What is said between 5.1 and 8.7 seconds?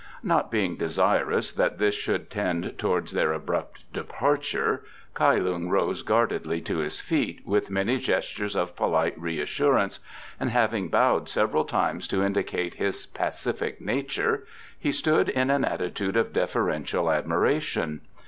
Kai Lung rose guardedly to his feet, with many gestures